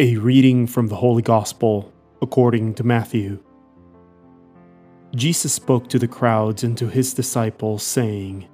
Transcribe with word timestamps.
A 0.00 0.16
reading 0.16 0.66
from 0.66 0.88
the 0.88 0.96
Holy 0.96 1.22
Gospel 1.22 1.92
according 2.20 2.74
to 2.74 2.82
Matthew. 2.82 3.38
Jesus 5.14 5.52
spoke 5.52 5.88
to 5.90 6.00
the 6.00 6.08
crowds 6.08 6.64
and 6.64 6.76
to 6.78 6.88
his 6.88 7.14
disciples, 7.14 7.84
saying, 7.84 8.48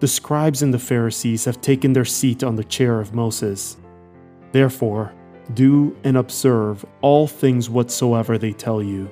The 0.00 0.08
scribes 0.08 0.60
and 0.60 0.74
the 0.74 0.78
Pharisees 0.80 1.44
have 1.44 1.60
taken 1.60 1.92
their 1.92 2.04
seat 2.04 2.42
on 2.42 2.56
the 2.56 2.64
chair 2.64 2.98
of 2.98 3.14
Moses. 3.14 3.76
Therefore, 4.50 5.14
do 5.54 5.96
and 6.02 6.16
observe 6.16 6.84
all 7.02 7.28
things 7.28 7.70
whatsoever 7.70 8.36
they 8.36 8.52
tell 8.52 8.82
you, 8.82 9.08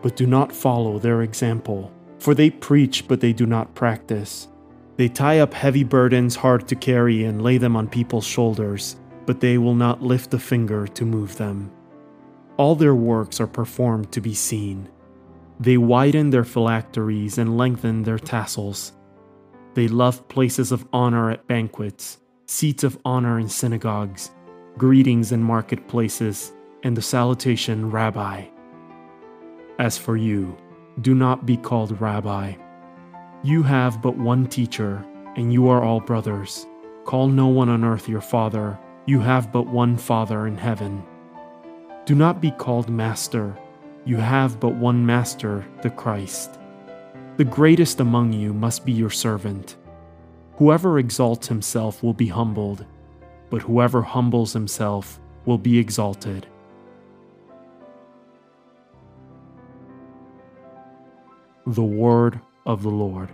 but 0.00 0.16
do 0.16 0.26
not 0.26 0.50
follow 0.50 0.98
their 0.98 1.20
example, 1.20 1.92
for 2.18 2.34
they 2.34 2.48
preach, 2.48 3.06
but 3.06 3.20
they 3.20 3.34
do 3.34 3.44
not 3.44 3.74
practice. 3.74 4.48
They 4.96 5.08
tie 5.08 5.40
up 5.40 5.52
heavy 5.52 5.84
burdens 5.84 6.36
hard 6.36 6.66
to 6.68 6.74
carry 6.74 7.24
and 7.24 7.42
lay 7.42 7.58
them 7.58 7.76
on 7.76 7.88
people's 7.88 8.26
shoulders 8.26 8.96
but 9.28 9.40
they 9.40 9.58
will 9.58 9.74
not 9.74 10.02
lift 10.02 10.32
a 10.32 10.38
finger 10.38 10.86
to 10.86 11.04
move 11.04 11.36
them. 11.36 11.70
All 12.56 12.74
their 12.74 12.94
works 12.94 13.42
are 13.42 13.46
performed 13.46 14.10
to 14.12 14.22
be 14.22 14.32
seen. 14.32 14.88
They 15.60 15.76
widen 15.76 16.30
their 16.30 16.46
phylacteries 16.46 17.36
and 17.36 17.58
lengthen 17.58 18.04
their 18.04 18.18
tassels. 18.18 18.92
They 19.74 19.86
love 19.86 20.26
places 20.28 20.72
of 20.72 20.88
honor 20.94 21.30
at 21.30 21.46
banquets, 21.46 22.16
seats 22.46 22.84
of 22.84 22.98
honor 23.04 23.38
in 23.38 23.50
synagogues, 23.50 24.30
greetings 24.78 25.30
in 25.30 25.42
marketplaces, 25.42 26.54
and 26.82 26.96
the 26.96 27.02
salutation, 27.02 27.90
Rabbi. 27.90 28.46
As 29.78 29.98
for 29.98 30.16
you, 30.16 30.56
do 31.02 31.14
not 31.14 31.44
be 31.44 31.58
called 31.58 32.00
Rabbi. 32.00 32.54
You 33.42 33.62
have 33.62 34.00
but 34.00 34.16
one 34.16 34.46
teacher, 34.46 35.04
and 35.36 35.52
you 35.52 35.68
are 35.68 35.82
all 35.82 36.00
brothers. 36.00 36.66
Call 37.04 37.28
no 37.28 37.48
one 37.48 37.68
on 37.68 37.84
earth 37.84 38.08
your 38.08 38.22
father 38.22 38.78
you 39.08 39.20
have 39.20 39.50
but 39.50 39.66
one 39.66 39.96
Father 39.96 40.46
in 40.46 40.54
heaven. 40.54 41.02
Do 42.04 42.14
not 42.14 42.42
be 42.42 42.50
called 42.50 42.90
Master. 42.90 43.56
You 44.04 44.18
have 44.18 44.60
but 44.60 44.74
one 44.74 45.06
Master, 45.06 45.64
the 45.80 45.88
Christ. 45.88 46.58
The 47.38 47.44
greatest 47.46 48.00
among 48.00 48.34
you 48.34 48.52
must 48.52 48.84
be 48.84 48.92
your 48.92 49.08
servant. 49.08 49.78
Whoever 50.56 50.98
exalts 50.98 51.48
himself 51.48 52.02
will 52.02 52.12
be 52.12 52.26
humbled, 52.26 52.84
but 53.48 53.62
whoever 53.62 54.02
humbles 54.02 54.52
himself 54.52 55.18
will 55.46 55.56
be 55.56 55.78
exalted. 55.78 56.46
The 61.66 61.82
Word 61.82 62.40
of 62.66 62.82
the 62.82 62.90
Lord. 62.90 63.30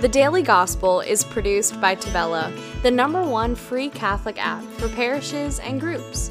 The 0.00 0.08
Daily 0.08 0.42
Gospel 0.42 1.00
is 1.00 1.24
produced 1.24 1.80
by 1.80 1.96
Tabella, 1.96 2.56
the 2.82 2.90
number 2.90 3.20
one 3.20 3.56
free 3.56 3.88
Catholic 3.88 4.38
app 4.38 4.62
for 4.74 4.88
parishes 4.90 5.58
and 5.58 5.80
groups. 5.80 6.30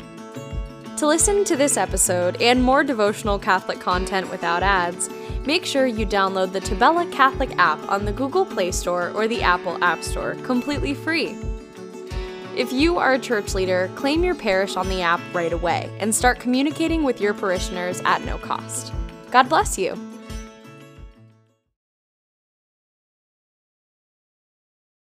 To 0.96 1.06
listen 1.06 1.44
to 1.44 1.58
this 1.58 1.76
episode 1.76 2.42
and 2.42 2.64
more 2.64 2.86
devotional 2.86 3.38
Catholic 3.38 3.82
content 3.82 4.32
without 4.32 4.64
ads, 4.64 5.10
make 5.46 5.66
sure 5.66 5.86
you 5.86 6.06
download 6.06 6.54
the 6.54 6.62
Tabella 6.62 7.12
Catholic 7.12 7.58
app 7.58 7.78
on 7.90 8.06
the 8.06 8.14
Google 8.14 8.46
Play 8.46 8.72
Store 8.72 9.10
or 9.10 9.28
the 9.28 9.42
Apple 9.42 9.78
App 9.84 10.02
Store 10.02 10.36
completely 10.44 10.94
free. 10.94 11.36
If 12.56 12.72
you 12.72 12.98
are 12.98 13.16
a 13.16 13.20
church 13.20 13.54
leader, 13.54 13.92
claim 13.96 14.24
your 14.24 14.36
parish 14.36 14.78
on 14.78 14.88
the 14.88 15.02
app 15.02 15.20
right 15.34 15.52
away 15.52 15.94
and 16.00 16.16
start 16.16 16.40
communicating 16.40 17.04
with 17.04 17.20
your 17.20 17.34
parishioners 17.34 18.02
at 18.06 18.24
no 18.24 18.38
cost. 18.38 18.94
God 19.30 19.50
bless 19.50 19.78
you. 19.78 20.17